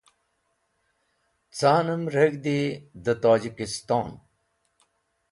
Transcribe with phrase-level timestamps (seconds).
[1.57, 2.59] Ca’nem reg̃hdi
[3.03, 4.07] dẽ tojikiston.